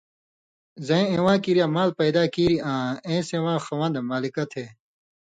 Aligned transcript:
زَیں 0.87 1.05
اِواں 1.13 1.37
کریا 1.43 1.65
مال 1.75 1.89
پیدا 1.99 2.23
کیریۡ 2.33 2.63
آں 2.71 2.89
اېں 3.05 3.21
سِواں 3.29 3.57
خوَندہۡ 3.65 4.07
(مالِکہ) 4.09 4.43
تھہ۔ 4.51 4.63